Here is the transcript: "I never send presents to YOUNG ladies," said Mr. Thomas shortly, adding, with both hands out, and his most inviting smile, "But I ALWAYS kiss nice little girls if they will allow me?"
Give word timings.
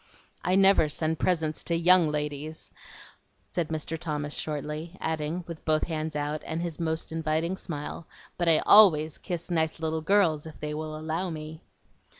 "I 0.43 0.55
never 0.55 0.89
send 0.89 1.19
presents 1.19 1.61
to 1.65 1.75
YOUNG 1.75 2.09
ladies," 2.09 2.71
said 3.45 3.67
Mr. 3.67 3.99
Thomas 3.99 4.33
shortly, 4.33 4.97
adding, 4.99 5.43
with 5.47 5.63
both 5.63 5.83
hands 5.83 6.15
out, 6.15 6.41
and 6.43 6.59
his 6.59 6.79
most 6.79 7.11
inviting 7.11 7.55
smile, 7.55 8.07
"But 8.35 8.49
I 8.49 8.63
ALWAYS 8.65 9.19
kiss 9.19 9.51
nice 9.51 9.79
little 9.79 10.01
girls 10.01 10.47
if 10.47 10.59
they 10.59 10.73
will 10.73 10.95
allow 10.97 11.29
me?" 11.29 11.61